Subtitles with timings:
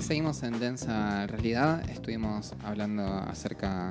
[0.00, 1.88] Seguimos en densa realidad.
[1.90, 3.90] Estuvimos hablando acerca,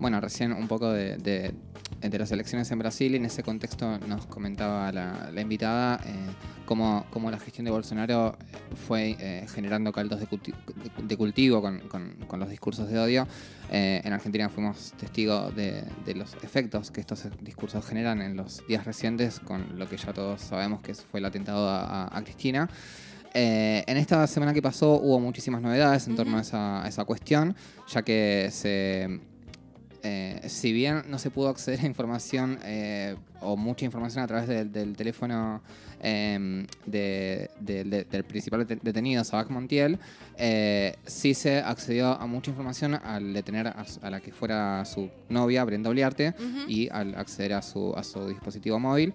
[0.00, 1.52] bueno, recién un poco de, de,
[2.00, 6.14] de las elecciones en Brasil y en ese contexto nos comentaba la, la invitada eh,
[6.64, 8.36] cómo, cómo la gestión de Bolsonaro
[8.86, 10.54] fue eh, generando caldos de, culti-
[11.02, 13.26] de cultivo con, con- con los discursos de odio.
[13.70, 18.66] Eh, en Argentina fuimos testigos de, de los efectos que estos discursos generan en los
[18.68, 22.22] días recientes con lo que ya todos sabemos que fue el atentado a, a- a
[22.22, 22.68] Cristina.
[23.38, 27.04] Eh, en esta semana que pasó hubo muchísimas novedades en torno a esa, a esa
[27.04, 27.54] cuestión,
[27.86, 29.20] ya que se,
[30.02, 34.48] eh, si bien no se pudo acceder a información eh, o mucha información a través
[34.48, 35.60] del- del teléfono
[36.00, 39.98] de- de- de- del principal det- detenido, Sabac Montiel,
[40.38, 45.10] eh, sí se accedió a mucha información al detener a, a la que fuera su
[45.28, 46.32] novia, Brenda Oliarte,
[46.68, 49.12] y al acceder a su, a su dispositivo móvil.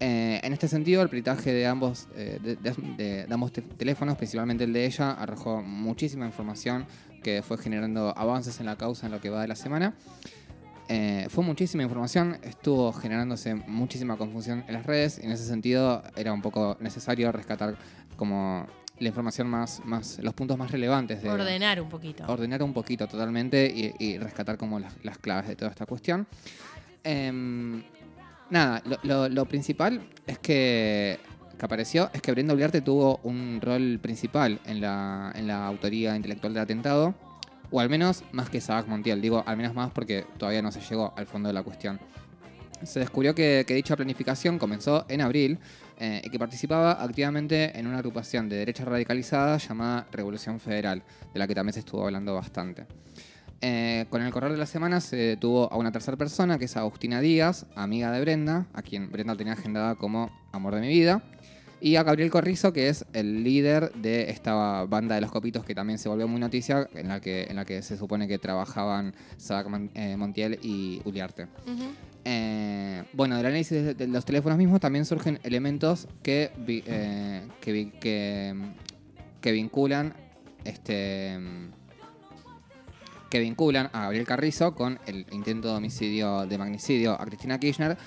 [0.00, 3.62] Eh, en este sentido, el peritaje de ambos, eh, de, de- de- de ambos te-
[3.62, 6.86] teléfonos, principalmente el de ella, arrojó muchísima información
[7.22, 9.94] que fue generando avances en la causa en lo que va de la semana.
[10.88, 16.02] Eh, fue muchísima información, estuvo generándose muchísima confusión en las redes y en ese sentido
[16.16, 17.76] era un poco necesario rescatar
[18.16, 18.66] como
[18.98, 22.24] la información más, más los puntos más relevantes de, Ordenar un poquito.
[22.28, 26.26] ordenar un poquito totalmente y, y rescatar como las, las claves de toda esta cuestión.
[27.02, 27.82] Em,
[28.50, 31.18] nada, lo, principal es que,
[31.58, 36.16] que apareció es que Brenda Uliarte tuvo un rol principal en la, en la autoría
[36.16, 37.14] intelectual del atentado,
[37.70, 40.80] o al menos más que Sabac Montiel, digo al menos más porque todavía no se
[40.80, 41.98] llegó al fondo de la cuestión.
[42.82, 45.58] Se descubrió que, que dicha planificación comenzó en abril
[45.98, 51.38] eh, y que participaba activamente en una agrupación de derecha radicalizada llamada Revolución Federal, de
[51.38, 52.86] la que también se estuvo hablando bastante.
[53.66, 56.76] Eh, con el correr de la semana se detuvo a una tercera persona, que es
[56.76, 61.22] Agustina Díaz, amiga de Brenda, a quien Brenda tenía agendada como amor de mi vida,
[61.80, 65.74] y a Gabriel Corrizo, que es el líder de esta banda de los copitos que
[65.74, 69.14] también se volvió muy noticia, en la que, en la que se supone que trabajaban
[69.70, 71.46] Mon- eh, Montiel y Uliarte.
[72.26, 77.48] Eh, bueno, del análisis de, de los teléfonos mismos también surgen elementos que, vi- eh,
[77.62, 78.54] que, vi- que,
[79.40, 80.12] que vinculan
[80.66, 81.38] este
[83.34, 87.98] que vinculan a Gabriel Carrizo con el intento de homicidio de magnicidio a Cristina Kirchner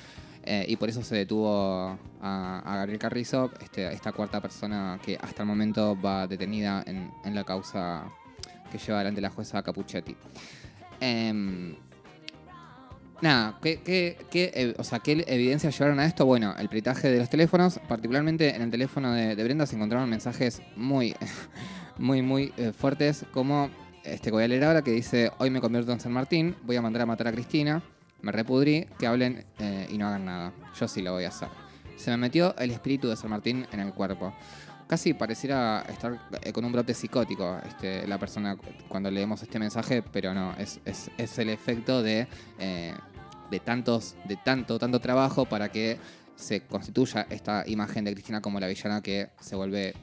[0.46, 5.44] eh, y por eso se detuvo a, Gabriel Carrizo, este, esta cuarta persona que hasta
[5.44, 8.06] el momento va detenida en, la causa
[8.72, 10.16] que lleva adelante la jueza Capuchetti.
[11.02, 11.76] Em,
[13.20, 16.26] Nada, ¿qué, qué, eh, o sea, ¿qué evidencias llevaron a esto?
[16.26, 20.10] Bueno, el peritaje de los teléfonos, particularmente en el teléfono de, de Brenda se encontraron
[20.10, 21.16] mensajes muy,
[21.98, 23.70] muy, muy eh, fuertes, como
[24.14, 26.76] este que voy a leer ahora, que dice, hoy me convierto en San Martín, voy
[26.76, 27.82] a mandar a matar a Cristina,
[28.22, 30.54] me repudrí, que hablen eh, y no hagan nada.
[30.80, 31.50] Yo sí lo voy a hacer.
[31.98, 34.34] Se me metió el espíritu de San Martín en el cuerpo.
[34.88, 39.60] Casi pareciera estar eh, con un brote psicótico este, la persona cu- cuando leemos este
[39.60, 40.80] mensaje, pero no, es
[41.38, 42.94] el efecto de, eh,
[43.52, 45.98] de, tantos, de tanto, tanto trabajo para que
[46.36, 49.94] se constituya esta imagen de Cristina como la villana que se vuelve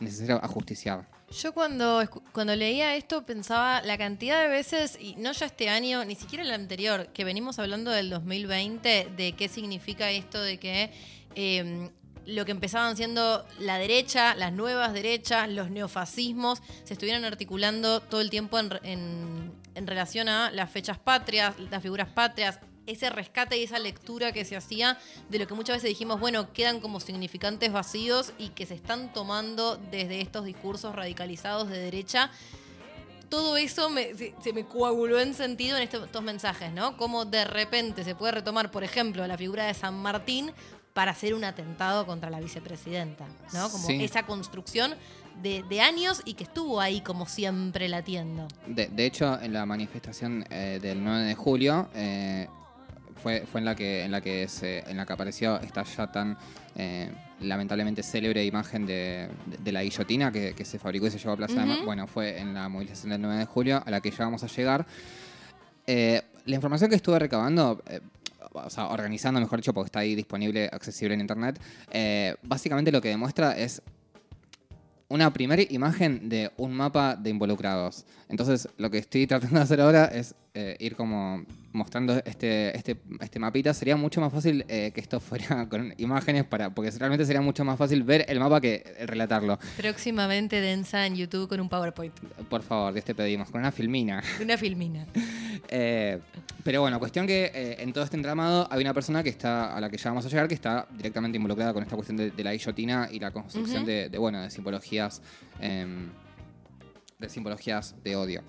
[0.00, 1.08] necesario ajusticiar.
[1.30, 6.04] Yo cuando, cuando leía esto pensaba la cantidad de veces, y no ya este año,
[6.04, 10.92] ni siquiera el anterior, que venimos hablando del 2020, de qué significa esto de que
[11.34, 11.90] eh,
[12.26, 18.20] lo que empezaban siendo la derecha, las nuevas derechas, los neofascismos, se estuvieron articulando todo
[18.20, 23.56] el tiempo en, en- en relación a las fechas patrias, las figuras patrias, ese rescate
[23.58, 24.98] y esa lectura que se hacía
[25.28, 29.12] de lo que muchas veces dijimos, bueno, quedan como significantes vacíos y que se están
[29.12, 32.30] tomando desde estos discursos radicalizados de derecha.
[33.28, 36.96] Todo eso me- se, se me coaguló en sentido en estos mensajes, ¿no?
[36.96, 40.52] Como de repente se puede retomar, por ejemplo, la figura de San Martín
[40.92, 43.68] para hacer un atentado contra la vicepresidenta, ¿no?
[43.68, 44.02] Como Sí.
[44.02, 44.94] esa construcción
[45.42, 48.48] de, de años y que estuvo ahí como siempre latiendo.
[48.66, 52.15] De, de hecho, en la manifestación eh, del 9 de julio eh,
[53.22, 56.10] fue, fue en la que en la que se, en la que apareció esta ya
[56.12, 56.36] tan
[56.76, 57.10] eh,
[57.40, 61.32] lamentablemente célebre imagen de, de- de la guillotina que, que se fabricó y se llevó
[61.32, 61.84] a Plaza de Mayo.
[61.84, 64.46] Bueno, fue en la movilización del 9 de julio a la que ya vamos a
[64.46, 64.86] llegar.
[65.86, 68.00] Eh, la información que estuve recabando, eh,
[68.52, 71.60] o sea, organizando, mejor dicho, porque está ahí disponible, accesible en internet,
[72.42, 73.82] básicamente lo que demuestra es
[75.08, 78.04] una primera imagen de un mapa de involucrados.
[78.28, 82.96] Entonces, lo que estoy tratando de hacer ahora es eh, ir como mostrando este, este,
[83.20, 83.74] este mapita.
[83.74, 87.62] Sería mucho más fácil eh, que esto fuera con imágenes, para, porque realmente sería mucho
[87.62, 89.58] más fácil ver el mapa que relatarlo.
[89.76, 92.18] Próximamente densa en YouTube con un PowerPoint,
[92.48, 94.22] Por favor, Dios te pedimos, con una filmina.
[94.42, 95.06] una filmina.
[95.68, 96.20] Eh,
[96.64, 99.90] pero bueno, cuestión que en todo este entramado hay una persona que está a la
[99.90, 102.54] que ya vamos a llegar que está directamente involucrada con esta cuestión de, de la
[102.54, 105.20] guillotina y la construcción de, de, bueno de simbologías
[105.60, 106.08] em,
[107.18, 108.42] de simbologías de odio.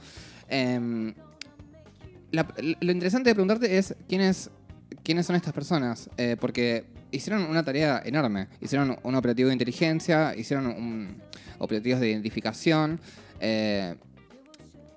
[2.32, 2.48] La-
[2.82, 4.50] lo interesante de preguntarte es quiénes,
[5.04, 8.48] quiénes son estas personas, eh, porque hicieron una tarea enorme.
[8.62, 11.22] Hicieron un operativo de inteligencia, hicieron un,
[11.60, 13.00] operativos de identificación.
[13.40, 13.96] eh,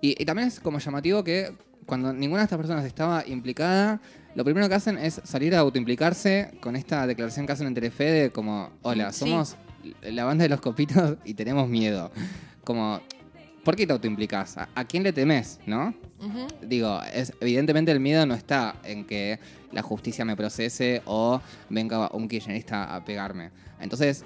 [0.02, 1.52] y, y también es como llamativo que
[1.84, 4.00] cuando ninguna de estas personas estaba implicada,
[4.34, 8.04] lo primero que hacen es salir a autoimplicarse con esta declaración que hacen en Telefe
[8.04, 9.18] de como, hola, Sí.
[9.20, 9.56] somos
[10.02, 12.10] la banda de los copitos y tenemos miedo.
[12.64, 13.00] Como,
[13.64, 14.56] ¿por qué te autoimplicás?
[14.58, 15.94] ¿A, a quién le temes, no?
[16.62, 19.38] Digo, es, evidentemente el miedo no está en que
[19.72, 21.40] la justicia me procese o
[21.70, 23.50] venga un kirchnerista a pegarme.
[23.80, 24.24] Entonces,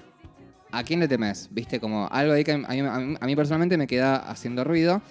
[0.72, 1.48] ¿a quién le temes?
[1.52, 4.64] Viste, como algo ahí que a mí, a mí- a mí personalmente me queda haciendo
[4.64, 5.02] ruido.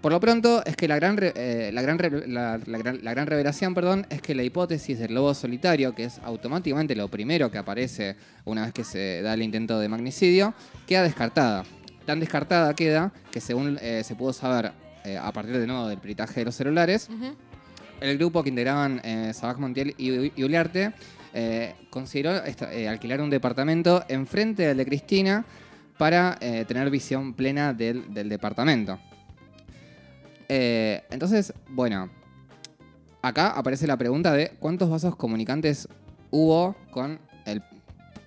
[0.00, 1.96] Por lo pronto, es que la gran, eh, la, gran
[2.26, 6.18] la gran, la gran revelación perdón, es que la hipótesis del lobo solitario, que es
[6.24, 10.54] automáticamente lo primero que aparece una vez que se da el intento de magnicidio,
[10.88, 11.62] queda descartada.
[12.06, 14.72] Tan descartada queda que según eh, se pudo saber
[15.04, 17.08] eh, a partir de nuevo del peritaje de los celulares,
[18.00, 20.92] el grupo que integraban eh, Sabac Montiel y, y Uliarte
[21.32, 25.44] eh, consideró esta- alquilar un departamento enfrente del de Cristina
[25.96, 28.98] para tener visión plena del, del departamento.
[30.48, 32.10] Entonces, bueno,
[33.22, 35.86] acá aparece la pregunta de cuántos vasos comunicantes
[36.30, 37.62] hubo con el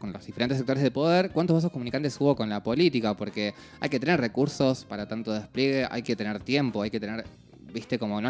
[0.06, 3.90] con los diferentes sectores de poder, cuántos vasos comunicantes hubo con la política, porque hay
[3.90, 7.26] que tener recursos para tanto despliegue, hay que tener tiempo, hay que tener,
[7.74, 8.30] viste, como no,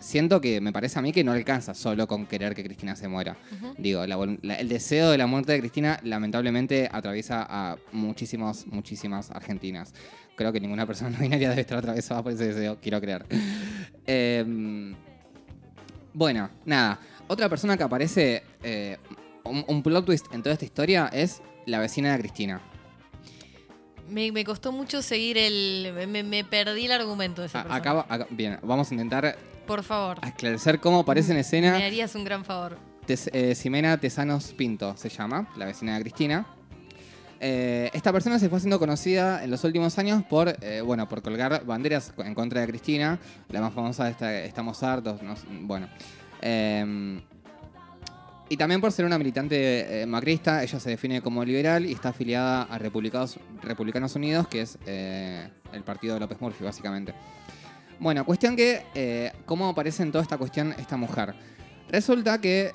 [0.00, 3.06] siento que me parece a mí que no alcanza solo con querer que Cristina se
[3.08, 3.36] muera.
[3.78, 8.66] Digo, la vol- la- el deseo de la muerte de Cristina lamentablemente atraviesa a muchísimos,
[8.66, 9.94] muchísimas argentinas.
[10.34, 13.24] Creo que ninguna persona no binaria debe estar atravesada por ese deseo, quiero creer.
[14.06, 14.94] Em,
[16.12, 16.98] bueno, nada.
[17.28, 18.98] Otra persona que aparece, eh,
[19.46, 22.60] un, un plot twist en toda esta historia es la vecina de Cristina.
[24.08, 25.92] Me, me costó mucho seguir el.
[26.08, 28.00] Me, me perdí el argumento de esa A- persona.
[28.02, 30.18] acá- acá- bien, vamos a intentar Por favor.
[30.24, 31.72] esclarecer cómo aparece en escena.
[31.76, 32.78] Me harías un gran favor.
[33.06, 36.46] Tes- eh, Ximena Tesanos Pinto se llama, la vecina de Cristina.
[37.40, 41.20] Eh, esta persona se fue haciendo conocida en los últimos años por, eh, bueno, por
[41.20, 43.18] colgar banderas en contra de Cristina.
[43.50, 45.88] La más famosa de esta, Estamos hartos, no sé, bueno.
[46.42, 47.20] Eh,
[48.48, 52.10] y también por ser una militante eh, macrista, ella se define como liberal y está
[52.10, 57.12] afiliada a Republicanos, Unidos, que es eh, el partido de López Murphy, básicamente.
[57.98, 61.34] Bueno, cuestión que, eh, ¿cómo aparece en toda esta cuestión esta mujer?
[61.88, 62.72] Resulta que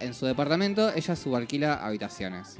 [0.00, 2.58] en su departamento ella subalquila habitaciones.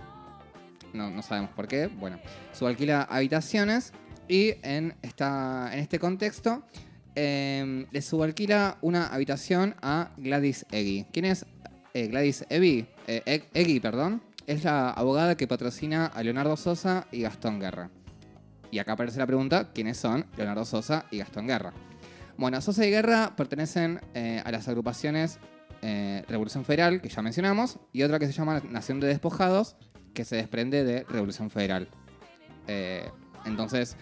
[0.93, 1.87] No, sabemos por qué.
[1.87, 2.19] Bueno,
[2.53, 3.93] subalquila habitaciones
[4.29, 6.63] y en, esta, en este contexto
[7.15, 11.07] le subalquila una habitación a Gladys Eggy.
[11.11, 11.47] ¿Quién es
[11.95, 12.87] eh, Gladys Eggy?
[13.07, 14.23] Eh, Eg- Eggy, perdón.
[14.47, 17.91] Es la abogada que patrocina a Leonardo Sosa y Gastón Guerra.
[18.71, 21.73] Y acá aparece la pregunta, ¿quiénes son Leonardo Sosa y Gastón Guerra?
[22.37, 25.39] Bueno, Sosa y Guerra pertenecen eh, a las agrupaciones
[26.29, 29.75] Revolución Federal, que ya mencionamos, y otra que se llama Nación de Despojados,
[30.15, 31.89] que se desprende de Revolución Federal.
[33.45, 33.97] Entonces,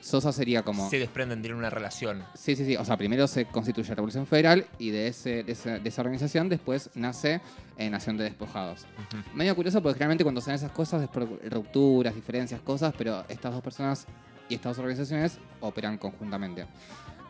[0.00, 0.88] Sosa sería como...
[0.88, 2.24] Se desprenden, tienen una relación.
[2.34, 2.76] Sí, sí, sí.
[2.76, 6.48] O sea, primero se constituye Revolución Federal y de, ese, de, ese- de esa organización
[6.48, 7.40] después nace
[7.76, 8.86] eh, Nación de Despojados.
[9.12, 9.22] Ujú.
[9.36, 13.52] Medio curioso porque generalmente cuando se dan esas cosas es rupturas, diferencias, cosas, pero estas
[13.52, 14.06] dos personas
[14.48, 16.66] y estas dos organizaciones operan conjuntamente.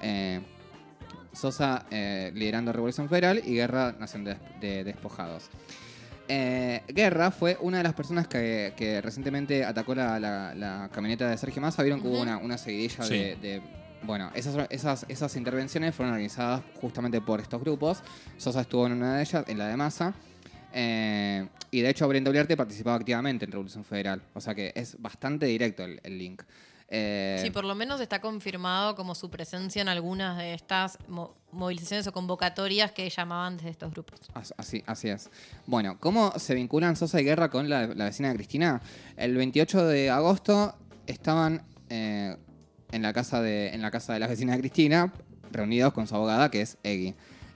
[0.02, 0.40] Eh,
[1.32, 5.48] Sosa eh, liderando Revolución Federal y Guerra Nación de, de Despojados.
[6.28, 11.28] Eh, Guerra fue una de las personas que, que recientemente atacó la, la- la camioneta
[11.28, 11.82] de Sergio Massa.
[11.82, 13.14] Vieron que hubo una, una seguidilla Sí.
[13.14, 13.62] de, de-
[14.02, 18.02] Bueno, esas, esas, esas intervenciones fueron organizadas justamente por estos grupos.
[18.36, 20.14] Sosa estuvo en una de ellas, en la de Massa.
[20.72, 24.22] Eh, y de hecho, Brenda Uliarte participaba activamente en Revolución Federal.
[24.34, 26.42] O sea que es bastante directo el, el link.
[26.90, 31.34] Eh, Sí, por lo menos está confirmado como su presencia en algunas de estas mo-
[31.52, 34.20] movilizaciones o convocatorias que llamaban desde estos grupos.
[34.34, 35.28] As- Así, así es.
[35.66, 38.80] Bueno, ¿cómo se vinculan Sosa y Guerra con la, la vecina de Cristina?
[39.16, 40.74] El 28 de agosto
[41.06, 42.36] estaban eh,
[42.90, 45.12] en, la casa de, en la casa de la vecina de Cristina,
[45.52, 47.14] reunidos con su abogada, que es Eggy.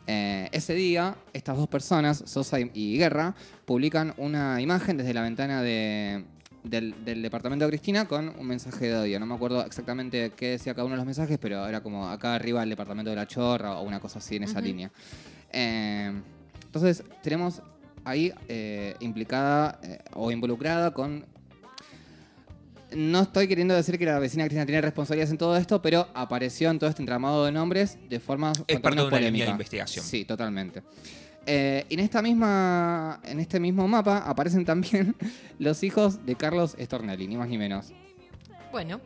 [0.09, 3.35] Eh, ese día, estas dos personas, Sosa y, y Guerra,
[3.65, 6.25] publican una imagen desde la ventana de-
[6.65, 9.21] del, del departamento de Cristina con un mensaje de odio.
[9.21, 12.35] No me acuerdo exactamente qué decía cada uno de los mensajes, pero era como acá
[12.35, 14.91] arriba el departamento de la chorra o una cosa así en esa línea.
[15.51, 16.13] Eh,
[16.65, 17.63] entonces, tenemos
[18.05, 21.27] ahí eh, implicada eh, o involucrada con.
[22.95, 26.71] No estoy queriendo decir que la vecina Cristina tiene responsabilidades en todo esto, pero apareció
[26.71, 28.53] en todo este entramado de nombres de forma.
[28.67, 29.45] Es parte de una línea polémica.
[29.47, 30.05] de investigación.
[30.05, 30.83] Sí, totalmente.
[31.47, 33.21] Eh, y en esta misma.
[33.25, 35.15] En este mismo mapa aparecen también
[35.59, 37.93] los hijos de Carlos Stornelli, ni más ni menos.
[38.71, 39.01] Bueno,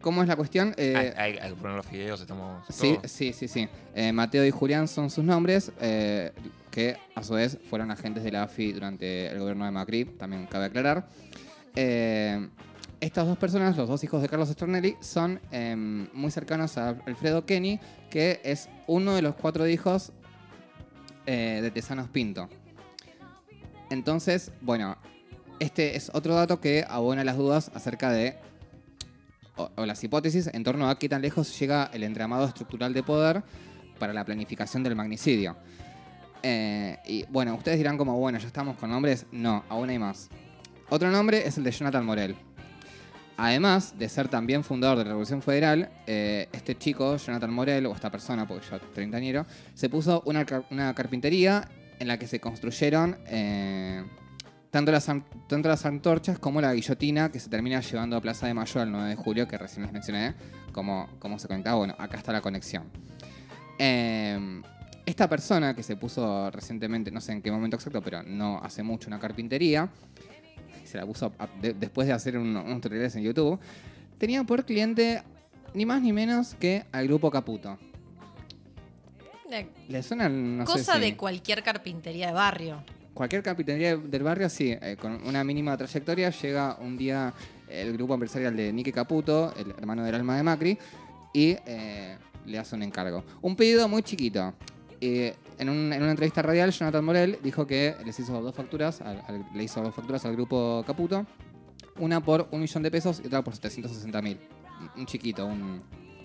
[0.00, 0.74] ¿Cómo es la cuestión?
[0.76, 2.62] Eh, hay, hay- hay que poner los fideos, estamos.
[2.68, 3.08] Sí, todo.
[3.08, 3.66] sí, sí, sí.
[3.94, 6.30] Eh, Mateo y Julián son sus nombres, eh,
[6.70, 10.44] que a su vez fueron agentes de la AFI durante el gobierno de Macri, también
[10.46, 11.08] cabe aclarar.
[11.74, 12.48] Eh,
[13.00, 17.46] estas dos personas, los dos hijos de Carlos Stornelli, son eh, muy cercanos a Alfredo
[17.46, 20.12] Kenny, que es uno de los cuatro hijos
[21.26, 22.48] eh, de Tesanos Pinto.
[23.90, 24.96] Entonces, bueno,
[25.58, 28.36] este es otro dato que abona las dudas acerca de
[29.56, 33.42] o, las hipótesis en torno a qué tan lejos llega el entramado estructural de poder
[33.98, 35.56] para la planificación del magnicidio.
[36.42, 39.26] Eh, y bueno, ustedes dirán como, bueno, ya estamos con nombres.
[39.32, 40.28] No, aún hay más.
[40.90, 42.36] Otro nombre es el de Jonathan Morel.
[43.36, 47.92] Además de ser también fundador de la Revolución Federal, eh, este chico, Jonathan Morel, o
[47.92, 52.38] esta persona, porque ya treintañero, se puso una, car- una carpintería en la que se
[52.38, 54.04] construyeron eh,
[54.70, 55.08] tanto, las,
[55.84, 59.16] antorchas como la guillotina que se termina llevando a Plaza de Mayo el 9 de
[59.16, 60.34] julio, que recién les mencioné,
[60.72, 61.76] como, como se conectaba.
[61.76, 62.84] Bueno, acá está la conexión.
[63.78, 64.62] Eh,
[65.06, 68.82] esta persona que se puso recientemente, no sé en qué momento exacto, pero no hace
[68.82, 69.88] mucho una carpintería,
[70.94, 73.58] se la puso a- de- después de hacer un- unos tutoriales en YouTube,
[74.16, 75.22] tenía por cliente
[75.74, 77.76] ni más ni menos que al grupo Caputo.
[79.88, 80.28] ¿Le suena?
[80.28, 82.82] No sé cosa si- de cualquier carpintería de barrio.
[83.12, 87.32] Cualquier carpintería del barrio, sí, eh, con una mínima trayectoria, llega un día
[87.68, 90.78] el grupo empresarial de Nique Caputo, el hermano del alma de Macri,
[91.32, 93.24] y eh, le hace un encargo.
[93.42, 94.54] Un pedido muy chiquito.
[95.00, 99.46] En, un- en una entrevista radial, Jonathan Morel dijo que les hizo dos facturas, al-
[99.54, 101.26] le hizo dos facturas al grupo Caputo,
[101.98, 104.38] una por un millón de pesos y otra por 760 mil.
[104.96, 105.82] Un chiquito, un,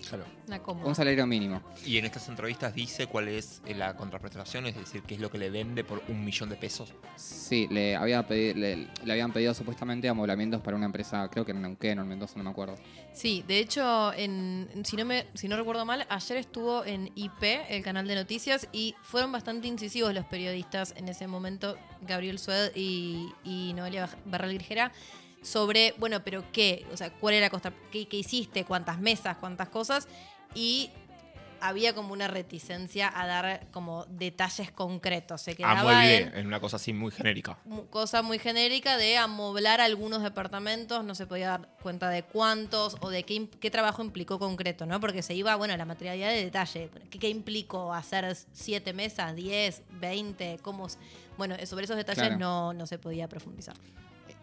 [0.08, 0.24] Claro.
[0.46, 0.86] Una cómoda.
[0.88, 1.62] un salario mínimo.
[1.86, 5.30] Y en estas entrevistas dice cuál es eh, la contraprestación, es decir, qué es lo
[5.30, 6.92] que le vende por un millón de pesos.
[7.16, 11.52] Sí, le, había pedi- le, le habían pedido supuestamente amoblamientos para una empresa, creo que
[11.52, 12.76] en Neuquén o en Mendoza, no me acuerdo.
[13.12, 17.42] Sí, de hecho, en, si, no me, si no recuerdo mal, ayer estuvo en IP,
[17.68, 22.72] el canal de noticias, y fueron bastante incisivos los periodistas en ese momento, Gabriel Sued
[22.74, 24.92] y, y Noelia Barral Grijera,
[25.42, 29.36] sobre, bueno, pero qué, o sea, cuál era la costa, qué, qué hiciste, cuántas mesas,
[29.38, 30.08] cuántas cosas,
[30.54, 30.90] y
[31.62, 35.42] había como una reticencia a dar como detalles concretos.
[35.42, 37.58] Se quedaba Amueble, en en una cosa así muy genérica.
[37.90, 43.10] cosa muy genérica de amoblar algunos departamentos, no se podía dar cuenta de cuántos o
[43.10, 45.00] de qué, qué trabajo implicó concreto, ¿no?
[45.00, 46.90] Porque se iba, bueno, a la materialidad de detalle.
[47.10, 50.58] ¿Qué, qué implicó hacer siete mesas, diez, veinte?
[50.62, 50.86] ¿Cómo?
[51.36, 52.38] Bueno, sobre esos detalles Claro.
[52.38, 53.76] no, no se podía profundizar.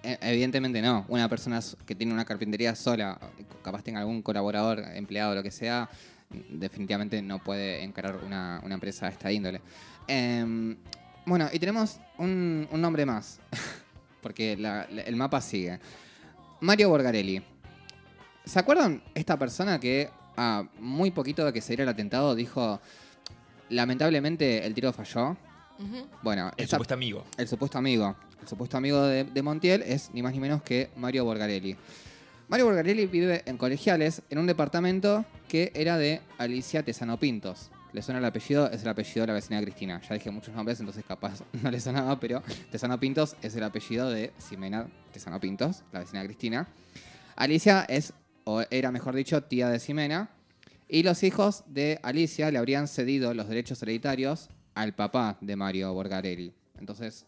[0.04, 1.06] E- Evidentemente no.
[1.08, 3.20] Una persona que tiene una carpintería sola,
[3.63, 5.89] capaz tenga algún colaborador, empleado, lo que sea,
[6.50, 9.62] definitivamente no puede encarar una, una empresa de esta índole.
[10.08, 10.77] Em,
[11.25, 13.39] bueno, y tenemos un, un nombre más,
[14.22, 15.80] porque la- la- el mapa sigue.
[16.62, 17.42] Mario Borgarelli.
[18.46, 22.80] ¿Se acuerdan esta persona que a muy poquito de que se diera el atentado dijo,
[23.70, 25.36] lamentablemente el tiro falló?
[26.24, 27.24] Bueno, El esta- supuesto amigo.
[27.38, 28.16] el supuesto amigo.
[28.41, 31.75] El supuesto amigo de, Montiel es ni más ni menos que Mario Borgarelli.
[32.48, 37.72] Mario Borgarelli vive en Colegiales, en un departamento que era de Alicia Tesano Pintos.
[37.94, 38.70] ¿Le suena el apellido?
[38.70, 40.01] Es el apellido de la vecina Cristina.
[40.08, 44.10] Ya dije muchos nombres, entonces capaz no le sonaba, pero Tesano Pintos es el apellido
[44.10, 46.67] de Ximena Tesano Pintos, la vecina Cristina.
[47.36, 48.13] Alicia es,
[48.44, 50.29] o era mejor dicho, tía de Ximena.
[50.89, 55.94] Y los hijos de Alicia le habrían cedido los derechos hereditarios al papá de Mario
[55.94, 56.53] Borgarelli.
[56.79, 57.25] Entonces,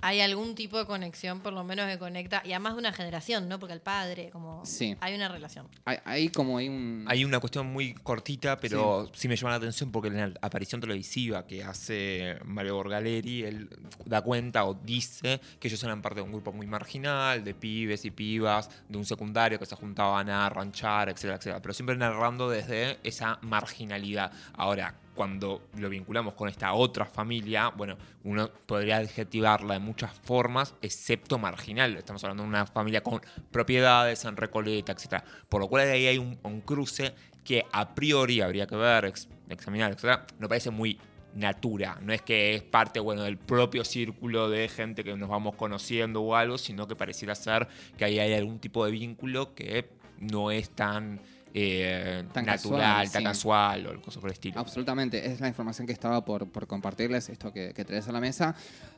[0.00, 3.48] Hay algún tipo de conexión, por lo menos, que conecta, y además de una generación,
[3.48, 3.58] ¿no?
[3.58, 4.64] Porque el padre, como.
[4.64, 4.96] Sí.
[5.00, 5.68] Hay una relación.
[5.84, 7.04] hay, hay como hay un...
[7.06, 9.28] Hay una cuestión muy cortita, pero sí.
[9.28, 13.68] me llama la atención porque en la aparición televisiva que hace Mario Borgaleri, él
[14.04, 18.04] da cuenta o dice que ellos eran parte de un grupo muy marginal, de pibes
[18.04, 21.62] y pibas, de un secundario que se juntaban a ranchar, etcétera, etcétera.
[21.62, 24.32] Pero siempre narrando desde esa marginalidad.
[24.54, 30.76] Ahora, cuando lo vinculamos con esta otra familia, bueno, uno podría adjetivarla de muchas formas,
[30.80, 31.96] excepto marginal.
[31.96, 33.20] Estamos hablando de una familia con
[33.50, 35.24] propiedades en Recoleta, etc.
[35.48, 39.90] Por lo cual ahí hay un, cruce que a priori habría que ver, ex- examinar,
[39.90, 40.20] etc.
[40.38, 41.00] No parece muy
[41.34, 45.56] natura, no es que es parte bueno del propio círculo de gente que nos vamos
[45.56, 49.90] conociendo o algo, sino que pareciera ser que ahí hay algún tipo de vínculo que
[50.20, 51.20] no es tan,
[51.54, 53.26] eh, Tan natural, casual, tan sí.
[53.26, 54.60] casual o cosas por el estilo.
[54.60, 58.20] Absolutamente, es la información que estaba por, por compartirles, esto que, que traes a la
[58.20, 58.54] mesa,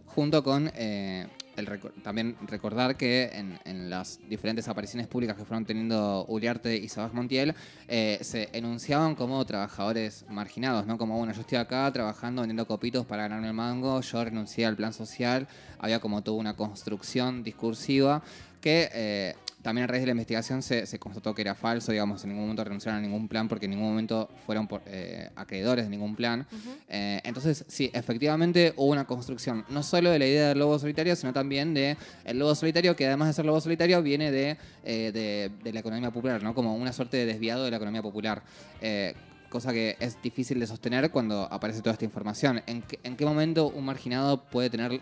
[0.06, 1.26] junto con eh,
[1.56, 6.76] el reco- también recordar que en, en las diferentes apariciones públicas que fueron teniendo Uliarte
[6.76, 7.54] y Sabas Montiel,
[7.86, 10.98] eh, se enunciaban como trabajadores marginados, ¿no?
[10.98, 14.74] Como, bueno, yo estoy acá trabajando, vendiendo copitos para ganarme el mango, yo renuncié al
[14.74, 15.46] plan social,
[15.78, 18.22] había como toda una construcción discursiva
[18.60, 18.88] que...
[18.92, 22.30] eh, también a raíz de la investigación se, se constató que era falso, digamos, en
[22.30, 25.90] ningún momento renunciaron a ningún plan porque en ningún momento fueron por, eh, acreedores de
[25.90, 26.46] ningún plan.
[26.88, 31.14] Eh, entonces, sí, efectivamente hubo una construcción no solo de la idea del lobo solitario,
[31.16, 35.10] sino también de el lobo solitario, que además de ser lobo solitario, viene de, eh,
[35.12, 36.54] de, de la economía popular, ¿no?
[36.54, 38.42] Como una suerte de desviado de la economía popular.
[38.80, 39.14] Eh,
[39.50, 42.62] cosa que es difícil de sostener cuando aparece toda esta información.
[42.66, 45.00] ¿En qué, en qué momento un marginado puede tener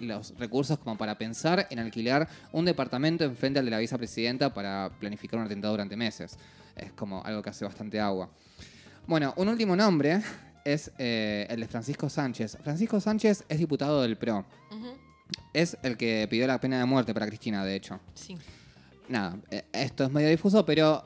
[0.00, 4.90] los recursos como para pensar en alquilar un departamento enfrente al de la vicepresidenta para
[4.98, 6.38] planificar un atentado durante meses?
[6.76, 8.30] Es como algo que hace bastante agua.
[9.06, 10.22] Bueno, un último nombre
[10.64, 12.58] es eh, el de Francisco Sánchez.
[12.62, 14.44] Francisco Sánchez es diputado del PRO.
[15.52, 18.00] Es el que pidió la pena de muerte para Cristina, de hecho.
[18.14, 18.36] Sí.
[19.08, 21.04] Nada, eh, esto es medio difuso, pero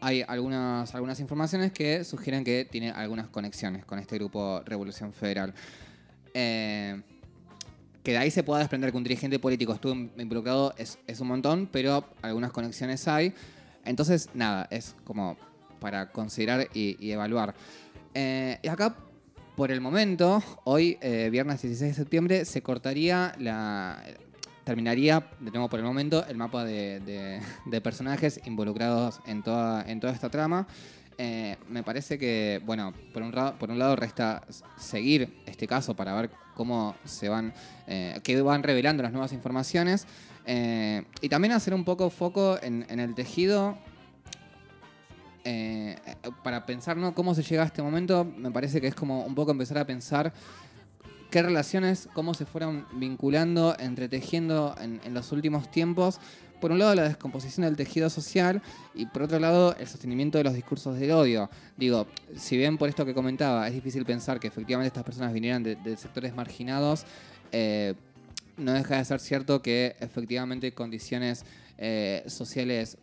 [0.00, 5.54] hay algunas, algunas informaciones que sugieren que tiene algunas conexiones con este grupo Revolución Federal.
[6.34, 7.00] Eh,
[8.02, 11.28] que de ahí se pueda desprender que un dirigente político estuvo involucrado es, es un
[11.28, 13.32] montón, pero algunas conexiones hay.
[13.84, 15.36] Entonces, nada, es como
[15.80, 17.54] para considerar y, evaluar.
[18.14, 18.96] Eh, y acá,
[19.56, 24.02] por el momento, hoy, eh, viernes 16 de septiembre, se cortaría la.
[24.64, 27.00] Terminaría, de nuevo por el momento, el mapa de,
[27.66, 30.68] de- personajes involucrados en toda, en toda esta trama.
[31.18, 34.44] Eh, me parece que, bueno, por un, por un lado resta
[34.78, 37.52] seguir este caso para ver cómo se van,
[37.86, 40.06] eh, qué van revelando las nuevas informaciones
[40.44, 43.76] eh, y también hacer un poco foco en, el tejido
[45.44, 45.96] eh,
[46.42, 48.24] para pensar cómo se llega a este momento.
[48.24, 50.32] Me parece que es como un poco empezar a pensar
[51.30, 56.20] qué relaciones, cómo se fueron vinculando, entretejiendo en, en los últimos tiempos.
[56.62, 58.62] Por un lado, la descomposición del tejido social
[58.94, 61.50] y por otro lado, el sostenimiento de los discursos del odio.
[61.76, 65.64] Digo, si bien por esto que comentaba es difícil pensar que efectivamente estas personas vinieran
[65.64, 67.04] de, de sectores marginados,
[67.50, 67.94] eh,
[68.56, 71.44] no deja de ser cierto que efectivamente condiciones
[71.78, 72.96] eh, sociales,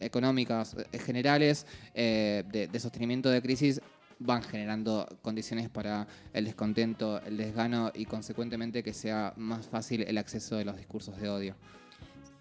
[0.00, 3.80] económicas, eh, generales, de, de sostenimiento de crisis
[4.18, 10.18] van generando condiciones para el descontento, el desgano y consecuentemente que sea más fácil el
[10.18, 11.54] acceso de los discursos de odio.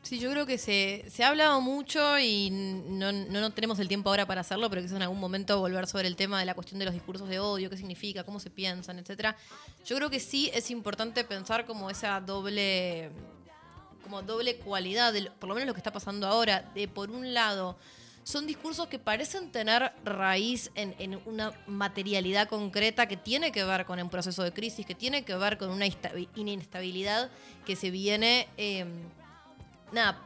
[0.04, 4.10] Sí, yo creo que se, se ha hablado mucho y no, no, tenemos el tiempo
[4.10, 6.80] ahora para hacerlo, pero quizás en algún momento volver sobre el tema de la cuestión
[6.80, 9.38] de los discursos de odio, qué significa, cómo se piensan, etcétera.
[9.86, 13.12] Yo creo que sí es importante pensar como esa doble
[14.04, 17.34] como doble cualidad, de por lo menos lo que está pasando ahora, de por un
[17.34, 17.78] lado,
[18.24, 23.86] son discursos que parecen tener raíz en, en una materialidad concreta que tiene que ver
[23.86, 25.86] con un proceso de crisis, que tiene que ver con una
[26.36, 27.30] inestabilidad
[27.66, 28.86] que se viene, eh,
[29.92, 30.22] nada,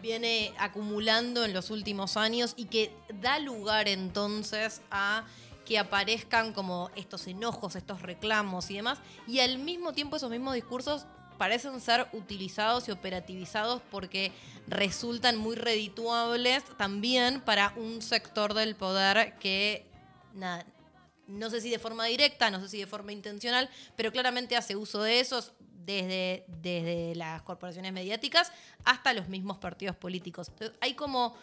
[0.00, 5.24] viene acumulando en los últimos años y que da lugar entonces a
[5.64, 10.54] que aparezcan como estos enojos, estos reclamos y demás, y al mismo tiempo esos mismos
[10.54, 11.06] discursos
[11.38, 14.30] parecen ser utilizados y operativizados porque
[14.68, 19.86] resultan muy redituables también para un sector del poder que,
[20.34, 20.64] nada,
[21.26, 24.76] no sé si de forma directa, no sé si de forma intencional, pero claramente hace
[24.76, 25.52] uso de esos
[25.84, 28.52] desde, desde las corporaciones mediáticas
[28.84, 30.48] hasta los mismos partidos políticos.
[30.48, 31.34] Entonces, hay como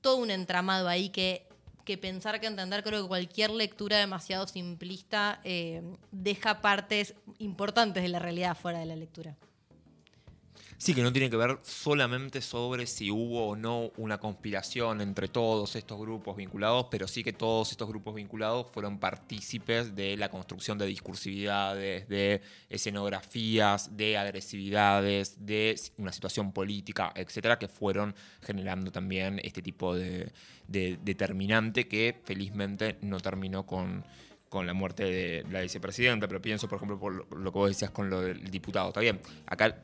[0.00, 1.46] todo un entramado ahí que,
[1.84, 8.08] que pensar, que entender, creo que cualquier lectura demasiado simplista eh, deja partes importantes de
[8.08, 9.36] la realidad fuera de la lectura.
[10.76, 15.28] Sí, que no tiene que ver solamente sobre si hubo o no una conspiración entre
[15.28, 20.30] todos estos grupos vinculados, pero sí que todos estos grupos vinculados fueron partícipes de la
[20.30, 28.90] construcción de discursividades, de escenografías, de agresividades, de una situación política, etcétera, que fueron generando
[28.90, 30.32] también este tipo de,
[30.68, 34.04] de determinante que felizmente no terminó con,
[34.54, 37.90] con la muerte de la vicepresidenta, pero pienso, por ejemplo, por lo, que vos decías
[37.90, 38.86] con lo del diputado.
[38.86, 39.78] Está bien, acá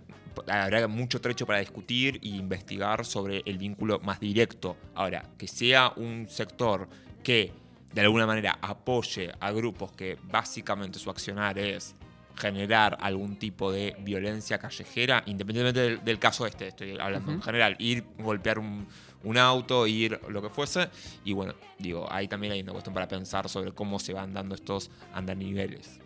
[0.47, 4.77] habrá mucho trecho para discutir e investigar sobre el vínculo más directo.
[4.95, 6.89] Ahora, que sea un sector
[7.25, 7.53] que
[7.93, 11.97] de alguna manera apoye a grupos que básicamente su accionar es
[12.37, 17.75] generar algún tipo de violencia callejera, independientemente del, del caso este, estoy hablando en general,
[17.81, 18.87] ir, golpear un,
[19.25, 20.89] un auto, ir lo que fuese,
[21.25, 24.55] y bueno, digo, ahí también hay una cuestión para pensar sobre cómo se van dando
[24.55, 25.99] estos andaniveles.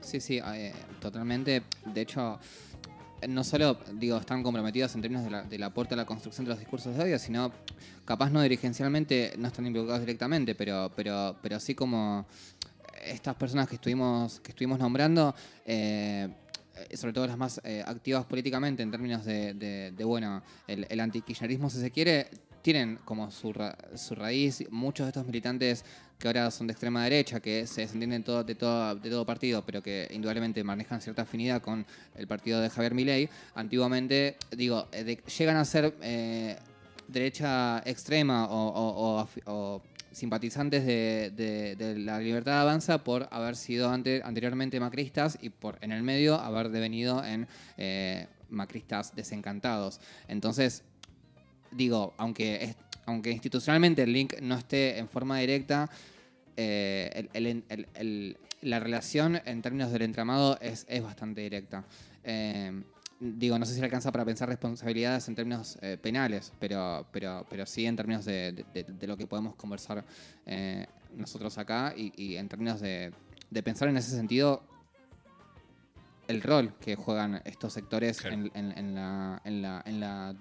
[0.00, 1.62] Sí, sí, eh, totalmente.
[1.84, 2.38] De hecho,
[3.28, 6.50] no solo digo están comprometidos en términos de la- del aporte a la construcción de
[6.50, 7.50] los discursos de odio, sino
[8.04, 12.26] capaz no dirigencialmente, no están involucrados directamente, pero, pero, pero sí como
[13.04, 16.28] estas personas que estuvimos, que estuvimos nombrando, eh,
[16.94, 19.54] sobre todo las más eh, activas políticamente en términos de,
[20.04, 21.00] bueno, el, el
[21.70, 22.28] si se quiere,
[22.66, 25.84] tienen como su, ra- su raíz muchos de estos militantes
[26.18, 29.64] que ahora son de extrema derecha, que se desentienden todo, de, todo, de todo partido,
[29.64, 35.04] pero que indudablemente manejan cierta afinidad con el partido de Javier Milei, antiguamente, digo, eh,
[35.04, 36.56] de- llegan a ser eh,
[37.06, 39.24] derecha extrema o,
[40.10, 45.78] simpatizantes de, de- de la libertad avanza por haber sido ante- anteriormente macristas y por
[45.82, 50.00] en el medio haber devenido en eh, macristas desencantados.
[50.26, 50.82] Entonces,
[51.76, 55.88] digo, aunque, es- aunque institucionalmente el link no esté en forma directa,
[56.56, 61.84] eh, el- el- el- el- la relación en términos del entramado es, es bastante directa.
[62.24, 62.82] Eh,
[63.20, 67.64] digo, no sé si alcanza para pensar responsabilidades en términos eh, penales, pero, pero, pero
[67.66, 70.04] sí en términos de, de- de- de lo que podemos conversar
[70.46, 73.12] eh, nosotros acá y, y en términos de,
[73.50, 74.62] de pensar en ese sentido
[76.28, 78.34] el rol que juegan estos sectores Claro.
[78.36, 80.34] en, en- en la, en, la, en, la,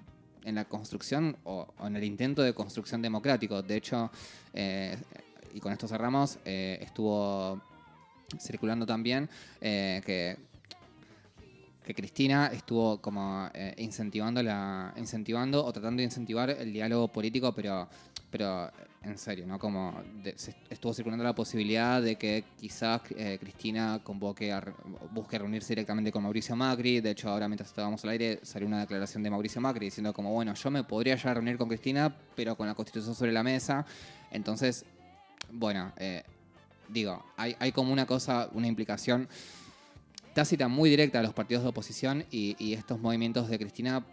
[0.46, 3.62] en la construcción o, en el intento de construcción democrático.
[3.62, 4.10] De hecho,
[4.54, 4.96] eh,
[5.54, 7.62] y con esto cerramos, eh, estuvo
[8.40, 9.30] circulando también
[9.62, 10.38] eh, que,
[11.86, 17.54] que Cristina estuvo como eh, incentivando la incentivando o tratando de incentivar el diálogo político,
[17.54, 17.88] pero
[18.30, 18.70] pero
[19.06, 19.60] en serio, ¿no?
[19.60, 24.64] Como de- se estuvo circulando la posibilidad de que quizás eh, Cristina convoque a
[25.12, 27.02] busque reunirse directamente con Mauricio Macri.
[27.02, 30.32] De hecho, ahora mientras estábamos al aire salió una declaración de Mauricio Macri diciendo como,
[30.34, 33.86] bueno, yo me podría ya reunir con Cristina, pero con la constitución sobre la mesa.
[34.32, 34.86] Entonces,
[35.52, 36.24] bueno, eh,
[36.90, 39.28] digo, hay, hay como una cosa, una implicación
[40.34, 44.04] tácita muy directa a los partidos de oposición y, y estos movimientos de Cristina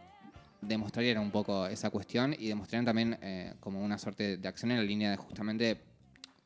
[0.63, 4.79] demostrarían un poco esa cuestión y demostrarían también eh, como una suerte de acción en
[4.79, 5.81] la línea de justamente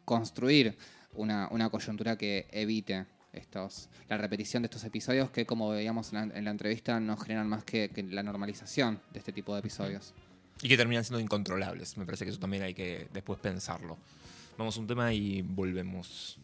[0.05, 0.77] construir
[1.15, 6.31] una, una coyuntura que evite estos, la repetición de estos episodios que, como veíamos en
[6.31, 9.61] la, en la entrevista, no generan más que, que la normalización de este tipo de
[9.61, 10.15] episodios.
[10.63, 11.99] Y que terminan siendo incontrolables.
[11.99, 13.99] Me parece que eso también hay que después pensarlo.
[14.57, 16.39] Vamos a un tema y volvemos.